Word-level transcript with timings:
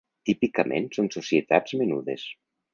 Típicament 0.29 0.87
són 0.97 1.11
societats 1.17 1.79
menudes. 1.83 2.29